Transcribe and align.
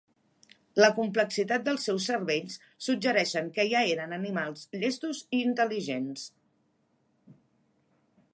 La 0.83 0.87
complexitat 0.93 1.67
dels 1.67 1.85
seus 1.89 2.07
cervells 2.11 2.57
suggereixen 2.85 3.51
que 3.59 3.67
ja 3.75 3.85
eren 3.91 4.17
animals 4.19 4.65
llestos 4.85 5.23
i 5.29 5.45
intel·ligents. 5.51 6.27